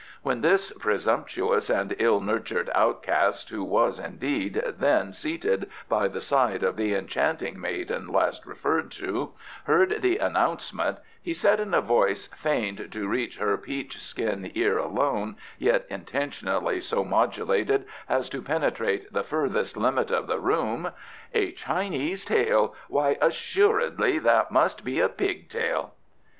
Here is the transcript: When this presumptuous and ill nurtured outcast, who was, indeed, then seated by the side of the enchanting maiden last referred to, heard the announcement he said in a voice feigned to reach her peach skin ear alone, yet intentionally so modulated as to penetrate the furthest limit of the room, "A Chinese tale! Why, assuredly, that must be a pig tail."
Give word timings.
When 0.23 0.41
this 0.41 0.71
presumptuous 0.79 1.69
and 1.69 1.95
ill 1.99 2.21
nurtured 2.21 2.71
outcast, 2.73 3.51
who 3.51 3.63
was, 3.63 3.99
indeed, 3.99 4.59
then 4.79 5.13
seated 5.13 5.69
by 5.87 6.07
the 6.07 6.21
side 6.21 6.63
of 6.63 6.75
the 6.75 6.95
enchanting 6.95 7.59
maiden 7.61 8.07
last 8.07 8.47
referred 8.47 8.89
to, 8.93 9.33
heard 9.65 10.01
the 10.01 10.17
announcement 10.17 10.97
he 11.21 11.35
said 11.35 11.59
in 11.59 11.75
a 11.75 11.81
voice 11.81 12.25
feigned 12.35 12.91
to 12.93 13.07
reach 13.07 13.37
her 13.37 13.55
peach 13.59 13.99
skin 14.01 14.51
ear 14.55 14.79
alone, 14.79 15.35
yet 15.59 15.85
intentionally 15.87 16.81
so 16.81 17.03
modulated 17.03 17.85
as 18.09 18.27
to 18.29 18.41
penetrate 18.41 19.13
the 19.13 19.21
furthest 19.23 19.77
limit 19.77 20.09
of 20.09 20.25
the 20.25 20.39
room, 20.39 20.89
"A 21.35 21.51
Chinese 21.51 22.25
tale! 22.25 22.73
Why, 22.87 23.19
assuredly, 23.21 24.17
that 24.17 24.49
must 24.49 24.83
be 24.83 24.99
a 24.99 25.09
pig 25.09 25.47
tail." 25.47 25.93